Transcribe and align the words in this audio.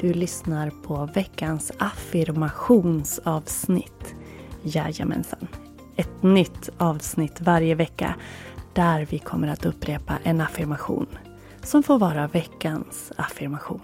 Du 0.00 0.12
lyssnar 0.12 0.70
på 0.70 1.08
veckans 1.14 1.72
affirmationsavsnitt. 1.78 4.14
Jajamensan. 4.62 5.48
Ett 5.96 6.22
nytt 6.22 6.70
avsnitt 6.78 7.40
varje 7.40 7.74
vecka 7.74 8.14
där 8.74 9.06
vi 9.10 9.18
kommer 9.18 9.48
att 9.48 9.66
upprepa 9.66 10.18
en 10.22 10.40
affirmation 10.40 11.06
som 11.62 11.82
får 11.82 11.98
vara 11.98 12.26
veckans 12.26 13.12
affirmation. 13.16 13.82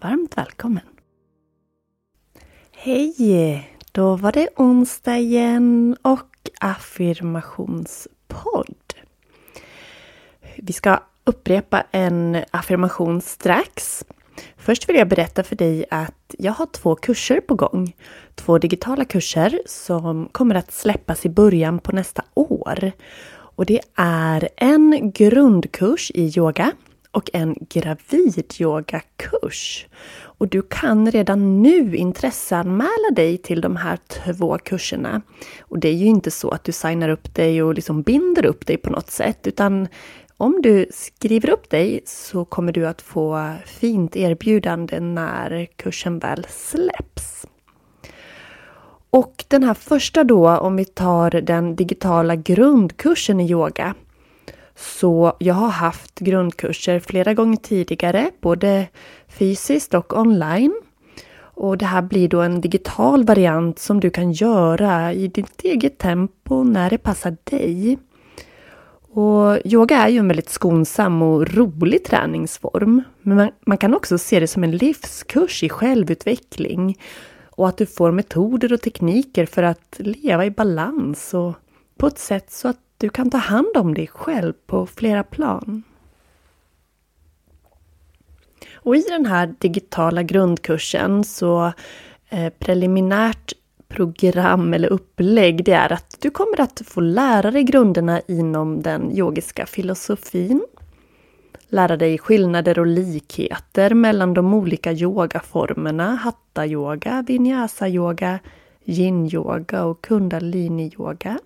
Varmt 0.00 0.38
välkommen! 0.38 0.82
Hej! 2.72 3.70
Då 3.92 4.16
var 4.16 4.32
det 4.32 4.48
onsdag 4.56 5.18
igen 5.18 5.96
och 6.02 6.50
affirmationspodd. 6.60 8.94
Vi 10.56 10.72
ska 10.72 11.02
upprepa 11.24 11.84
en 11.90 12.44
affirmation 12.50 13.20
strax. 13.20 14.04
Först 14.56 14.88
vill 14.88 14.96
jag 14.96 15.08
berätta 15.08 15.42
för 15.42 15.56
dig 15.56 15.84
att 15.90 16.34
jag 16.38 16.52
har 16.52 16.66
två 16.66 16.94
kurser 16.94 17.40
på 17.40 17.54
gång. 17.54 17.96
Två 18.34 18.58
digitala 18.58 19.04
kurser 19.04 19.60
som 19.66 20.28
kommer 20.32 20.54
att 20.54 20.72
släppas 20.72 21.26
i 21.26 21.28
början 21.28 21.78
på 21.78 21.92
nästa 21.92 22.22
år. 22.34 22.92
Och 23.56 23.66
det 23.66 23.80
är 23.96 24.48
en 24.56 25.12
grundkurs 25.12 26.10
i 26.14 26.32
yoga 26.36 26.72
och 27.10 27.30
en 27.32 27.56
gravidyogakurs. 27.70 29.86
Och 30.38 30.48
du 30.48 30.62
kan 30.62 31.10
redan 31.10 31.62
nu 31.62 31.96
intresseanmäla 31.96 33.10
dig 33.16 33.38
till 33.38 33.60
de 33.60 33.76
här 33.76 33.98
två 34.08 34.58
kurserna. 34.58 35.22
Och 35.60 35.78
det 35.78 35.88
är 35.88 35.94
ju 35.94 36.06
inte 36.06 36.30
så 36.30 36.50
att 36.50 36.64
du 36.64 36.72
signar 36.72 37.08
upp 37.08 37.34
dig 37.34 37.62
och 37.62 37.74
liksom 37.74 38.02
binder 38.02 38.46
upp 38.46 38.66
dig 38.66 38.76
på 38.76 38.90
något 38.90 39.10
sätt, 39.10 39.46
utan 39.46 39.88
om 40.36 40.62
du 40.62 40.86
skriver 40.90 41.50
upp 41.50 41.70
dig 41.70 42.00
så 42.06 42.44
kommer 42.44 42.72
du 42.72 42.86
att 42.86 43.02
få 43.02 43.52
fint 43.66 44.16
erbjudande 44.16 45.00
när 45.00 45.66
kursen 45.76 46.18
väl 46.18 46.46
släpps. 46.48 47.46
Och 49.10 49.44
den 49.48 49.62
här 49.62 49.74
första 49.74 50.24
då, 50.24 50.50
om 50.50 50.76
vi 50.76 50.84
tar 50.84 51.30
den 51.30 51.76
digitala 51.76 52.36
grundkursen 52.36 53.40
i 53.40 53.50
yoga. 53.50 53.94
Så 54.76 55.36
jag 55.38 55.54
har 55.54 55.68
haft 55.68 56.18
grundkurser 56.18 57.00
flera 57.00 57.34
gånger 57.34 57.56
tidigare, 57.56 58.30
både 58.40 58.86
fysiskt 59.28 59.94
och 59.94 60.18
online. 60.18 60.74
Och 61.36 61.78
det 61.78 61.86
här 61.86 62.02
blir 62.02 62.28
då 62.28 62.40
en 62.40 62.60
digital 62.60 63.24
variant 63.24 63.78
som 63.78 64.00
du 64.00 64.10
kan 64.10 64.32
göra 64.32 65.12
i 65.12 65.28
ditt 65.28 65.64
eget 65.64 65.98
tempo 65.98 66.64
när 66.64 66.90
det 66.90 66.98
passar 66.98 67.36
dig. 67.44 67.98
Och 69.16 69.66
yoga 69.66 69.96
är 69.96 70.08
ju 70.08 70.18
en 70.18 70.28
väldigt 70.28 70.48
skonsam 70.48 71.22
och 71.22 71.54
rolig 71.54 72.04
träningsform. 72.04 73.02
Men 73.22 73.36
man, 73.36 73.50
man, 73.66 73.78
kan 73.78 73.94
också 73.94 74.18
se 74.18 74.40
det 74.40 74.46
som 74.46 74.64
en 74.64 74.76
livskurs 74.76 75.62
i 75.62 75.68
självutveckling. 75.68 76.98
Och 77.44 77.68
att 77.68 77.78
du 77.78 77.86
får 77.86 78.12
metoder 78.12 78.72
och 78.72 78.80
tekniker 78.80 79.46
för 79.46 79.62
att 79.62 79.96
leva 79.98 80.44
i 80.44 80.50
balans 80.50 81.34
och 81.34 81.54
på 81.96 82.06
ett 82.06 82.18
sätt 82.18 82.50
så 82.50 82.68
att 82.68 82.80
du 82.98 83.08
kan 83.08 83.30
ta 83.30 83.38
hand 83.38 83.76
om 83.76 83.94
dig 83.94 84.06
själv 84.06 84.52
på 84.66 84.86
flera 84.86 85.24
plan. 85.24 85.82
Och 88.72 88.96
i 88.96 89.04
den 89.08 89.26
här 89.26 89.54
digitala 89.58 90.22
grundkursen 90.22 91.24
så 91.24 91.72
eh, 92.28 92.52
preliminärt 92.58 93.52
program 93.94 94.74
eller 94.74 94.88
upplägg 94.92 95.64
det 95.64 95.72
är 95.72 95.92
att 95.92 96.16
du 96.20 96.30
kommer 96.30 96.60
att 96.60 96.82
få 96.86 97.00
lära 97.00 97.50
dig 97.50 97.62
grunderna 97.62 98.20
inom 98.28 98.82
den 98.82 99.16
yogiska 99.16 99.66
filosofin. 99.66 100.64
Lära 101.68 101.96
dig 101.96 102.18
skillnader 102.18 102.78
och 102.78 102.86
likheter 102.86 103.94
mellan 103.94 104.34
de 104.34 104.54
olika 104.54 104.92
yogaformerna 104.92 106.14
hatta-yoga, 106.14 107.24
vinyasa-yoga, 107.26 108.38
yin-yoga 108.84 109.84
och 109.84 110.04
kundalini-yoga. 110.04 111.38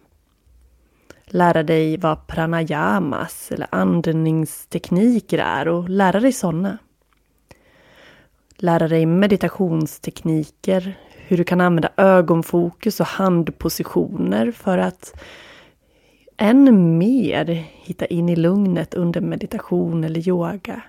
Lära 1.25 1.63
dig 1.63 1.97
vad 1.97 2.27
pranayamas 2.27 3.53
eller 3.53 3.69
andningstekniker 3.71 5.39
är 5.39 5.69
och 5.69 5.89
lära 5.89 6.21
dig 6.21 6.33
sådana. 6.33 6.79
Lära 8.57 8.89
dig 8.89 9.07
meditationstekniker, 9.07 10.99
hur 11.29 11.37
du 11.37 11.45
kan 11.45 11.61
använda 11.61 11.91
ögonfokus 11.97 13.01
och 13.01 13.07
handpositioner 13.07 14.53
för 14.53 14.79
att 14.79 15.21
än 16.37 16.99
mer 16.99 17.45
hitta 17.73 18.07
in 18.07 18.29
i 18.29 18.37
lugnet 18.37 18.95
under 18.95 19.21
meditation 19.21 20.05
eller 20.05 20.29
yoga. 20.29 20.83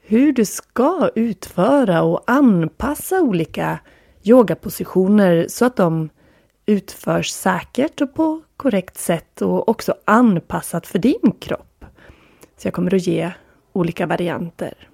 Hur 0.00 0.32
du 0.32 0.44
ska 0.44 1.10
utföra 1.14 2.02
och 2.02 2.22
anpassa 2.26 3.20
olika 3.20 3.78
yogapositioner 4.22 5.46
så 5.48 5.64
att 5.64 5.76
de 5.76 6.08
utförs 6.66 7.30
säkert 7.30 8.00
och 8.00 8.14
på 8.14 8.42
korrekt 8.56 8.98
sätt 8.98 9.42
och 9.42 9.68
också 9.68 9.94
anpassat 10.04 10.86
för 10.86 10.98
din 10.98 11.32
kropp. 11.40 11.84
Så 12.56 12.66
jag 12.66 12.74
kommer 12.74 12.94
att 12.94 13.06
ge 13.06 13.32
olika 13.72 14.06
varianter. 14.06 14.88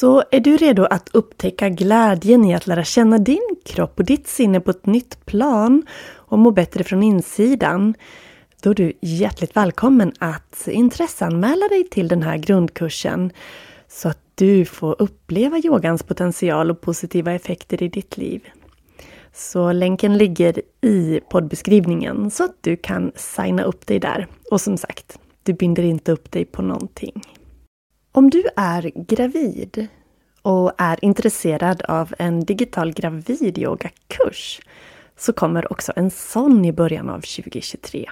Så 0.00 0.22
är 0.30 0.40
du 0.40 0.56
redo 0.56 0.84
att 0.84 1.08
upptäcka 1.12 1.68
glädjen 1.68 2.44
i 2.44 2.54
att 2.54 2.66
lära 2.66 2.84
känna 2.84 3.18
din 3.18 3.56
kropp 3.64 3.98
och 3.98 4.04
ditt 4.04 4.28
sinne 4.28 4.60
på 4.60 4.70
ett 4.70 4.86
nytt 4.86 5.26
plan 5.26 5.82
och 6.14 6.38
må 6.38 6.50
bättre 6.50 6.84
från 6.84 7.02
insidan, 7.02 7.94
då 8.62 8.70
är 8.70 8.74
du 8.74 8.92
hjärtligt 9.00 9.56
välkommen 9.56 10.12
att 10.18 10.68
intresseanmäla 10.68 11.68
dig 11.68 11.88
till 11.90 12.08
den 12.08 12.22
här 12.22 12.38
grundkursen 12.38 13.30
så 13.88 14.08
att 14.08 14.18
du 14.34 14.64
får 14.64 14.96
uppleva 14.98 15.58
yogans 15.58 16.02
potential 16.02 16.70
och 16.70 16.80
positiva 16.80 17.32
effekter 17.32 17.82
i 17.82 17.88
ditt 17.88 18.16
liv. 18.16 18.48
Så 19.34 19.72
länken 19.72 20.18
ligger 20.18 20.62
i 20.80 21.20
poddbeskrivningen 21.30 22.30
så 22.30 22.44
att 22.44 22.56
du 22.60 22.76
kan 22.76 23.12
signa 23.16 23.62
upp 23.62 23.86
dig 23.86 23.98
där. 23.98 24.26
Och 24.50 24.60
som 24.60 24.76
sagt, 24.76 25.18
du 25.42 25.52
binder 25.52 25.82
inte 25.82 26.12
upp 26.12 26.30
dig 26.30 26.44
på 26.44 26.62
någonting. 26.62 27.22
Om 28.18 28.30
du 28.30 28.44
är 28.56 28.92
gravid 28.94 29.88
och 30.42 30.72
är 30.78 31.04
intresserad 31.04 31.82
av 31.82 32.14
en 32.18 32.44
digital 32.44 32.92
gravidyogakurs 32.92 34.60
så 35.16 35.32
kommer 35.32 35.72
också 35.72 35.92
en 35.96 36.10
sån 36.10 36.64
i 36.64 36.72
början 36.72 37.08
av 37.08 37.20
2023. 37.20 38.10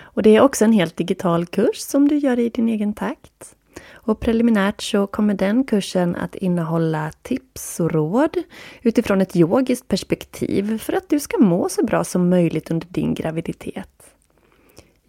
Och 0.00 0.22
det 0.22 0.36
är 0.36 0.40
också 0.40 0.64
en 0.64 0.72
helt 0.72 0.96
digital 0.96 1.46
kurs 1.46 1.76
som 1.76 2.08
du 2.08 2.18
gör 2.18 2.38
i 2.38 2.48
din 2.48 2.68
egen 2.68 2.92
takt. 2.92 3.56
Och 3.92 4.20
preliminärt 4.20 4.82
så 4.82 5.06
kommer 5.06 5.34
den 5.34 5.64
kursen 5.64 6.16
att 6.16 6.34
innehålla 6.34 7.12
tips 7.22 7.80
och 7.80 7.92
råd 7.92 8.42
utifrån 8.82 9.20
ett 9.20 9.36
yogiskt 9.36 9.88
perspektiv 9.88 10.78
för 10.78 10.92
att 10.92 11.08
du 11.08 11.20
ska 11.20 11.38
må 11.38 11.68
så 11.68 11.84
bra 11.84 12.04
som 12.04 12.28
möjligt 12.28 12.70
under 12.70 12.86
din 12.90 13.14
graviditet. 13.14 14.14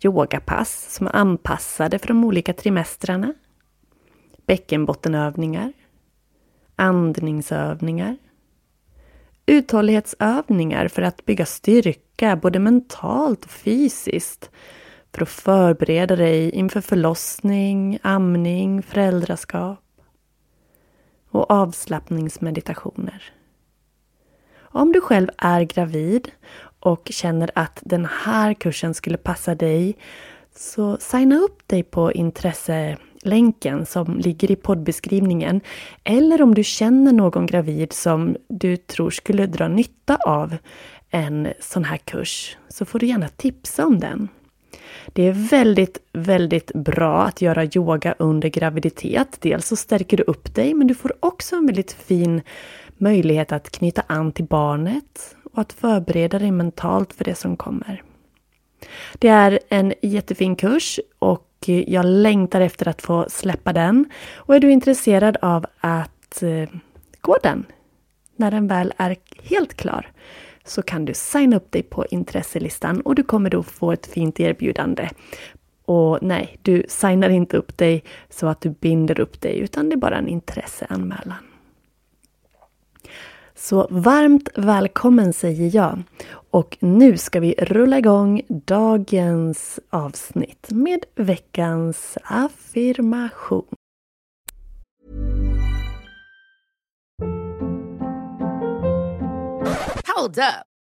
Yogapass 0.04 0.94
som 0.96 1.08
är 1.08 1.16
anpassade 1.16 2.00
för 2.00 2.08
de 2.08 2.24
olika 2.24 2.54
trimestrarna. 2.54 3.34
Bäckenbottenövningar. 4.48 5.74
Andningsövningar. 6.76 8.18
Uthållighetsövningar 9.46 10.88
för 10.88 11.02
att 11.02 11.26
bygga 11.26 11.46
styrka 11.46 12.36
både 12.36 12.60
mentalt 12.60 13.46
och 13.46 13.52
fysiskt 13.52 14.50
för 15.14 15.22
att 15.22 15.30
förbereda 15.30 16.16
dig 16.16 16.50
inför 16.52 16.82
förlossning, 16.82 18.00
amning, 18.02 18.84
föräldraskap 18.84 19.84
och 21.30 21.52
avslappningsmeditationer. 21.52 23.34
Om 24.58 24.92
du 24.92 25.02
själv 25.02 25.30
är 25.38 25.62
gravid 25.62 26.32
och 26.80 27.08
känner 27.12 27.52
att 27.56 27.80
den 27.82 28.08
här 28.26 28.54
kursen 28.54 28.94
skulle 28.94 29.18
passa 29.18 29.56
dig 29.56 29.98
så 30.56 30.98
signa 30.98 31.36
upp 31.36 31.68
dig 31.68 31.84
på 31.84 32.12
intresse 32.12 32.98
länken 33.28 33.86
som 33.86 34.20
ligger 34.20 34.52
i 34.52 34.56
poddbeskrivningen. 34.56 35.62
Eller 36.04 36.42
om 36.42 36.56
du 36.56 36.64
känner 36.64 37.14
någon 37.14 37.46
gravid 37.46 37.94
som 37.94 38.36
du 38.50 38.78
tror 38.78 39.10
skulle 39.10 39.46
dra 39.46 39.68
nytta 39.68 40.16
av 40.16 40.58
en 41.10 41.48
sån 41.60 41.84
här 41.84 41.98
kurs 41.98 42.58
så 42.70 42.86
får 42.86 43.00
du 43.00 43.06
gärna 43.06 43.28
tipsa 43.28 43.86
om 43.86 44.00
den. 44.00 44.30
Det 45.14 45.28
är 45.28 45.50
väldigt, 45.50 45.98
väldigt 46.14 46.72
bra 46.74 47.24
att 47.24 47.42
göra 47.42 47.66
yoga 47.66 48.16
under 48.20 48.50
graviditet. 48.50 49.38
Dels 49.40 49.68
så 49.68 49.76
stärker 49.76 50.18
du 50.18 50.24
upp 50.24 50.56
dig, 50.56 50.74
men 50.74 50.88
du 50.88 50.96
får 50.96 51.14
också 51.20 51.56
en 51.56 51.66
väldigt 51.66 51.92
fin 51.92 52.42
möjlighet 52.98 53.52
att 53.52 53.72
knyta 53.72 54.04
an 54.08 54.32
till 54.32 54.46
barnet 54.46 55.36
och 55.54 55.62
att 55.62 55.74
förbereda 55.74 56.40
dig 56.40 56.52
mentalt 56.52 57.14
för 57.14 57.24
det 57.24 57.36
som 57.36 57.58
kommer. 57.58 58.04
Det 59.14 59.28
är 59.28 59.60
en 59.70 59.94
jättefin 60.02 60.56
kurs 60.56 61.00
och 61.20 61.47
jag 61.66 62.06
längtar 62.06 62.62
efter 62.62 62.88
att 62.88 63.02
få 63.02 63.26
släppa 63.30 63.74
den. 63.74 64.06
Och 64.36 64.56
är 64.56 64.60
du 64.60 64.72
intresserad 64.72 65.38
av 65.42 65.66
att 65.80 66.44
eh, 66.44 66.70
gå 67.22 67.38
den 67.44 67.66
när 68.36 68.52
den 68.52 68.68
väl 68.68 68.94
är 68.98 69.16
helt 69.44 69.74
klar 69.74 70.12
så 70.66 70.82
kan 70.82 71.06
du 71.06 71.14
signa 71.14 71.56
upp 71.56 71.72
dig 71.72 71.84
på 71.84 72.06
intresselistan 72.06 73.02
och 73.02 73.16
du 73.16 73.24
kommer 73.24 73.50
då 73.50 73.64
få 73.64 73.92
ett 73.92 74.08
fint 74.08 74.40
erbjudande. 74.40 75.10
Och 75.86 76.20
nej, 76.22 76.58
du 76.62 76.84
signar 76.88 77.30
inte 77.30 77.58
upp 77.58 77.78
dig 77.78 78.04
så 78.30 78.48
att 78.48 78.62
du 78.62 78.70
binder 78.70 79.20
upp 79.20 79.42
dig 79.42 79.60
utan 79.60 79.90
det 79.90 79.96
är 79.96 79.98
bara 79.98 80.18
en 80.18 80.28
intresseanmälan. 80.28 81.47
Så 83.58 83.88
varmt 83.90 84.50
välkommen 84.56 85.34
säger 85.34 85.76
jag. 85.76 86.04
Och 86.52 86.78
nu 86.80 87.18
ska 87.18 87.40
vi 87.40 87.56
rulla 87.58 87.98
igång 87.98 88.42
dagens 88.50 89.80
avsnitt 89.90 90.68
med 90.70 91.06
veckans 91.16 92.18
affirmation. 92.24 93.66
Hold 100.16 100.38
up. 100.38 100.67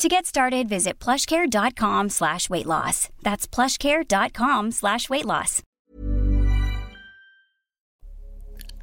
To 0.00 0.08
get 0.08 0.26
started, 0.26 0.68
visit 0.68 0.98
plushcare.com 0.98 2.10
slash 2.10 2.50
weight 2.50 2.66
loss. 2.66 3.08
That's 3.22 3.46
plushcare.com 3.46 4.72
slash 4.72 5.08
weight 5.08 5.24
loss. 5.24 5.62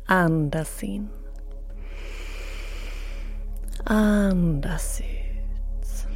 Andas 0.07 0.83
in. 0.83 1.09
Andas 3.85 5.01
ut. 5.01 6.07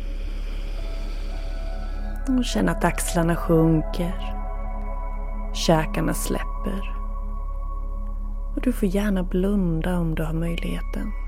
Och 2.38 2.45
känn 2.45 2.69
att 2.69 2.83
axlarna 2.83 3.36
sjunker. 3.36 4.13
Käkarna 5.53 6.13
släpper. 6.13 6.95
Och 8.56 8.62
du 8.62 8.74
får 8.74 8.89
gärna 8.89 9.24
blunda 9.24 9.97
om 10.00 10.15
du 10.15 10.24
har 10.24 10.33
möjligheten. 10.33 11.25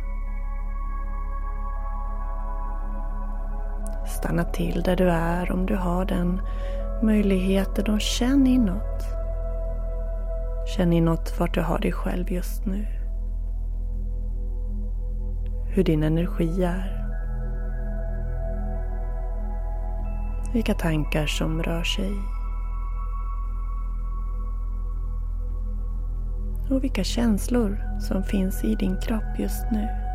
Stanna 4.18 4.44
till 4.44 4.82
där 4.82 4.96
du 4.96 5.10
är 5.10 5.52
om 5.52 5.66
du 5.66 5.76
har 5.76 6.06
den 6.06 6.42
möjligheten 7.04 7.94
och 7.94 8.02
känn 8.02 8.48
inåt. 8.48 9.04
Känn 10.76 10.94
inåt 10.94 11.40
vart 11.40 11.54
du 11.54 11.62
har 11.62 11.80
dig 11.80 11.92
själv 11.92 12.32
just 12.32 12.66
nu. 12.66 12.88
Hur 15.76 15.84
din 15.84 16.04
energi 16.04 16.64
är. 16.64 17.08
Vilka 20.54 20.74
tankar 20.74 21.26
som 21.26 21.64
rör 21.64 21.84
sig. 21.84 22.12
Och 26.70 26.84
vilka 26.84 27.04
känslor 27.04 28.00
som 28.00 28.24
finns 28.24 28.64
i 28.64 28.76
din 28.76 28.98
kropp 29.02 29.40
just 29.40 29.72
nu. 29.72 30.07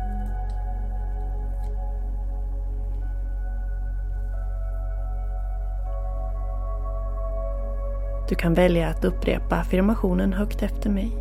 Du 8.33 8.37
kan 8.37 8.53
välja 8.53 8.89
att 8.89 9.05
upprepa 9.05 9.55
affirmationen 9.55 10.33
högt 10.33 10.61
efter 10.61 10.89
mig. 10.89 11.17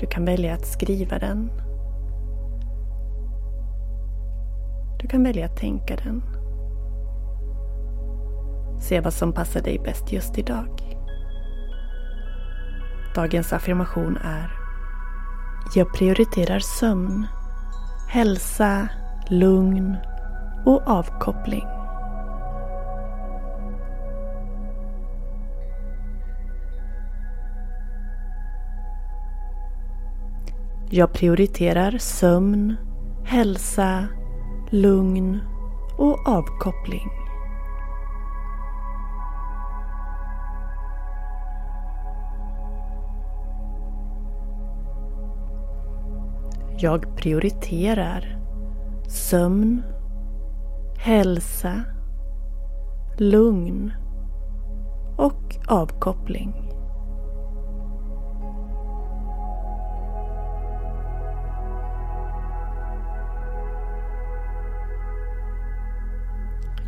Du 0.00 0.06
kan 0.06 0.24
välja 0.24 0.54
att 0.54 0.66
skriva 0.66 1.18
den. 1.18 1.50
Du 5.00 5.08
kan 5.08 5.22
välja 5.24 5.46
att 5.46 5.56
tänka 5.56 5.96
den. 5.96 6.22
Se 8.80 9.00
vad 9.00 9.12
som 9.12 9.32
passar 9.32 9.60
dig 9.60 9.78
bäst 9.78 10.12
just 10.12 10.38
idag. 10.38 10.98
Dagens 13.14 13.52
affirmation 13.52 14.16
är 14.16 14.50
Jag 15.74 15.94
prioriterar 15.94 16.58
sömn, 16.58 17.26
hälsa, 18.08 18.88
lugn 19.28 19.96
och 20.66 20.82
avkoppling. 20.86 21.71
Jag 30.94 31.12
prioriterar 31.12 31.98
sömn, 31.98 32.76
hälsa, 33.24 34.08
lugn 34.70 35.40
och 35.98 36.28
avkoppling. 36.28 37.10
Jag 46.78 47.16
prioriterar 47.16 48.38
sömn, 49.08 49.82
hälsa, 50.98 51.84
lugn 53.18 53.92
och 55.16 55.56
avkoppling. 55.68 56.71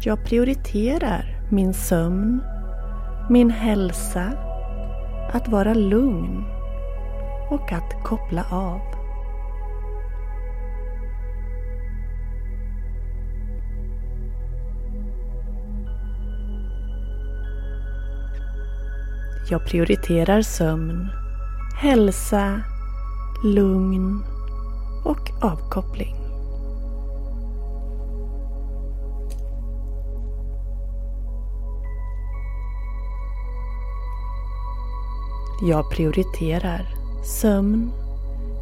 Jag 0.07 0.25
prioriterar 0.25 1.49
min 1.51 1.75
sömn, 1.75 2.41
min 3.31 3.51
hälsa, 3.51 4.33
att 5.33 5.49
vara 5.49 5.75
lugn 5.75 6.45
och 7.51 7.73
att 7.73 8.05
koppla 8.05 8.45
av. 8.51 8.81
Jag 19.51 19.67
prioriterar 19.67 20.43
sömn, 20.43 21.09
hälsa, 21.81 22.61
lugn 23.45 24.25
och 25.05 25.45
avkoppling. 25.45 26.24
Jag 35.63 35.91
prioriterar 35.91 36.95
sömn, 37.25 37.91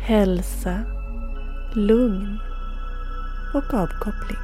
hälsa, 0.01 0.85
lugn 1.75 2.39
och 3.55 3.75
avkoppling. 3.75 4.39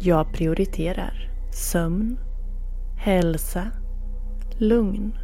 Jag 0.00 0.32
prioriterar 0.32 1.30
sömn, 1.52 2.18
hälsa, 2.96 3.66
lugn 4.58 5.18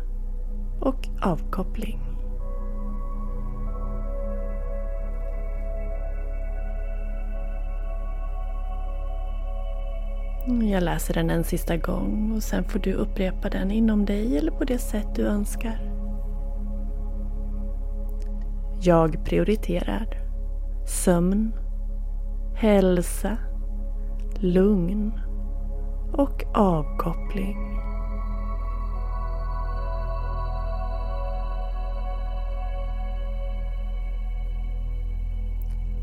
och 0.81 1.09
avkoppling. 1.23 2.14
Jag 10.47 10.83
läser 10.83 11.15
den 11.15 11.31
en 11.31 11.45
sista 11.45 11.77
gång 11.77 12.33
och 12.37 12.43
sen 12.43 12.65
får 12.65 12.79
du 12.79 12.93
upprepa 12.93 13.49
den 13.49 13.71
inom 13.71 14.05
dig 14.05 14.39
eller 14.39 14.53
på 14.53 14.65
det 14.65 14.79
sätt 14.79 15.07
du 15.15 15.27
önskar. 15.27 15.91
Jag 18.81 19.25
prioriterar 19.25 20.21
sömn, 20.87 21.53
hälsa, 22.57 23.39
lugn 24.37 25.13
och 26.13 26.45
avkoppling. 26.55 27.57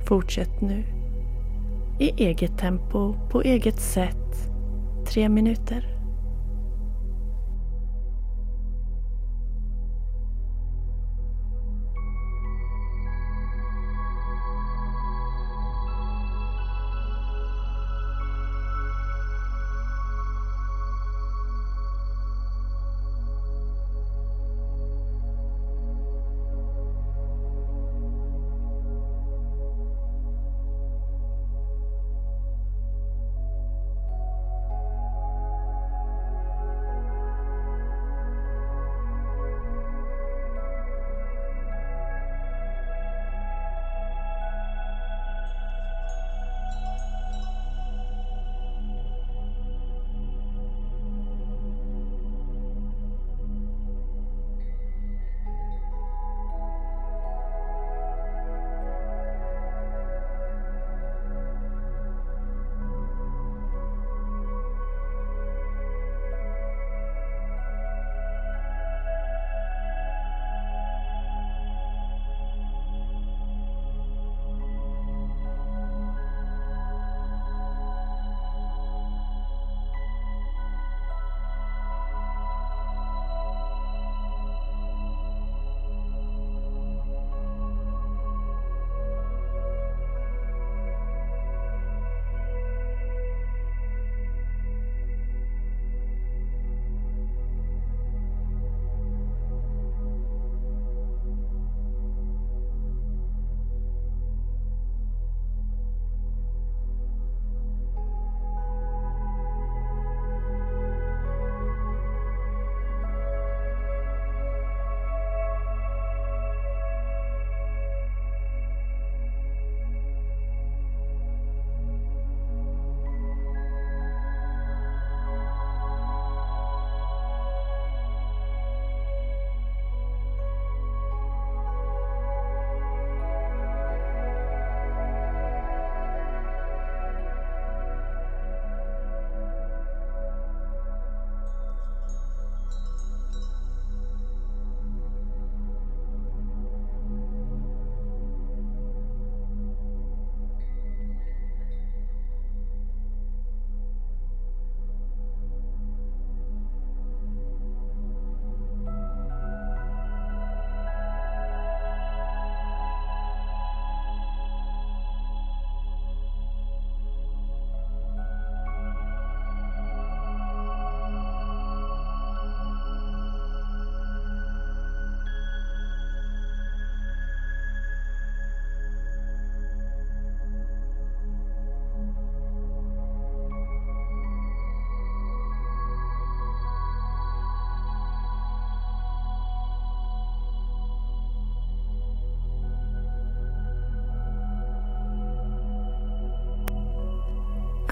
Fortsätt 0.08 0.62
nu 0.62 1.01
i 2.02 2.14
eget 2.18 2.58
tempo, 2.58 3.16
på 3.32 3.42
eget 3.42 3.80
sätt, 3.80 4.50
tre 5.08 5.30
minuter. 5.30 6.01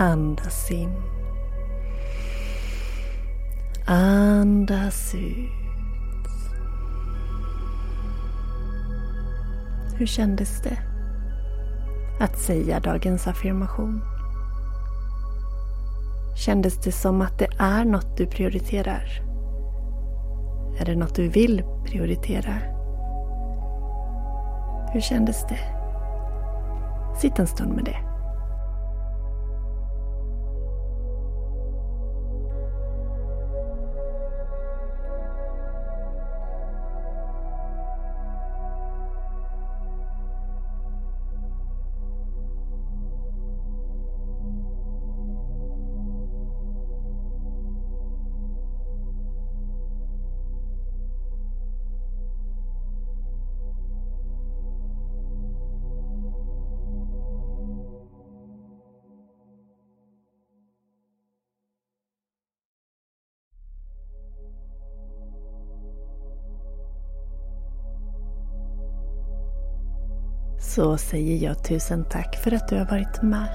Andas 0.01 0.71
in. 0.71 0.93
Andas 3.85 5.15
ut. 5.15 5.49
Hur 9.97 10.05
kändes 10.05 10.61
det 10.61 10.77
att 12.19 12.39
säga 12.39 12.79
dagens 12.79 13.27
affirmation? 13.27 14.01
Kändes 16.35 16.77
det 16.77 16.91
som 16.91 17.21
att 17.21 17.39
det 17.39 17.49
är 17.57 17.85
något 17.85 18.17
du 18.17 18.25
prioriterar? 18.25 19.21
Är 20.79 20.85
det 20.85 20.95
något 20.95 21.15
du 21.15 21.27
vill 21.27 21.63
prioritera? 21.85 22.53
Hur 24.93 25.01
kändes 25.01 25.45
det? 25.49 25.59
Sitt 27.21 27.39
en 27.39 27.47
stund 27.47 27.73
med 27.73 27.85
det. 27.85 28.08
Så 70.75 70.97
säger 70.97 71.47
jag 71.47 71.63
tusen 71.63 72.05
tack 72.09 72.43
för 72.43 72.53
att 72.53 72.67
du 72.67 72.77
har 72.77 72.85
varit 72.85 73.21
med 73.21 73.49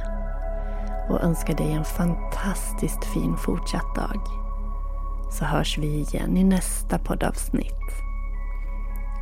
och 1.11 1.23
önskar 1.23 1.55
dig 1.55 1.73
en 1.73 1.85
fantastiskt 1.85 3.05
fin 3.05 3.37
fortsatt 3.37 3.95
dag. 3.97 4.21
Så 5.33 5.45
hörs 5.45 5.79
vi 5.79 5.87
igen 5.87 6.37
i 6.37 6.45
nästa 6.45 6.99
poddavsnitt. 6.99 7.91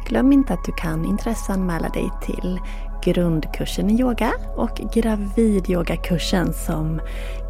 Glöm 0.07 0.33
inte 0.33 0.55
att 0.55 0.65
du 0.65 0.73
kan 0.73 1.05
intresseanmäla 1.05 1.89
dig 1.89 2.11
till 2.23 2.61
grundkursen 3.05 3.91
i 3.91 4.01
yoga 4.01 4.33
och 4.57 4.81
gravidyogakursen 4.95 6.53
som 6.53 7.01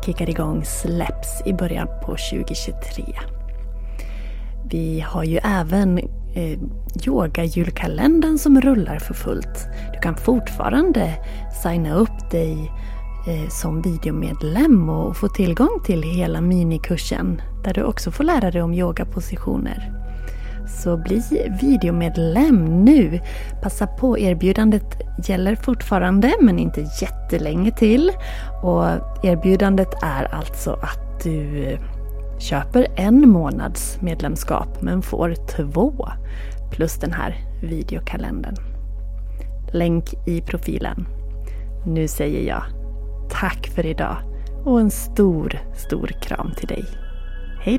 kickar 0.04 0.30
igång 0.30 0.64
släpps 0.64 1.42
i 1.46 1.52
början 1.52 1.88
på 2.02 2.06
2023. 2.06 3.04
Vi 4.70 5.00
har 5.00 5.24
ju 5.24 5.36
även 5.36 6.00
eh, 6.34 6.58
yoga-julkalendern 7.06 8.38
som 8.38 8.60
rullar 8.60 8.98
för 8.98 9.14
fullt. 9.14 9.68
Du 9.94 10.00
kan 10.00 10.16
fortfarande 10.16 11.14
signa 11.62 11.94
upp 11.94 12.30
dig 12.30 12.72
eh, 13.28 13.48
som 13.48 13.82
videomedlem 13.82 14.88
och 14.88 15.16
få 15.16 15.28
tillgång 15.28 15.80
till 15.84 16.02
hela 16.02 16.40
minikursen 16.40 17.42
där 17.64 17.74
du 17.74 17.82
också 17.82 18.10
får 18.10 18.24
lära 18.24 18.50
dig 18.50 18.62
om 18.62 18.74
yogapositioner. 18.74 20.02
Så 20.68 20.96
bli 20.96 21.22
videomedlem 21.60 22.84
nu! 22.84 23.20
Passa 23.62 23.86
på, 23.86 24.18
erbjudandet 24.18 24.84
gäller 25.28 25.56
fortfarande 25.56 26.32
men 26.40 26.58
inte 26.58 26.80
jättelänge 27.00 27.70
till. 27.70 28.12
Och 28.62 28.84
erbjudandet 29.22 30.02
är 30.02 30.34
alltså 30.34 30.72
att 30.72 31.22
du 31.22 31.64
eh, 31.64 31.80
köper 32.42 32.86
en 32.96 33.28
månads 33.28 33.98
medlemskap 34.00 34.82
men 34.82 35.02
får 35.02 35.34
två 35.34 36.08
plus 36.70 36.96
den 36.96 37.12
här 37.12 37.36
videokalendern. 37.62 38.56
Länk 39.72 40.04
i 40.26 40.40
profilen. 40.40 41.06
Nu 41.86 42.08
säger 42.08 42.48
jag 42.48 42.62
tack 43.30 43.66
för 43.66 43.86
idag 43.86 44.16
och 44.64 44.80
en 44.80 44.90
stor, 44.90 45.58
stor 45.74 46.06
kram 46.06 46.52
till 46.56 46.68
dig. 46.68 46.84
Hej 47.60 47.78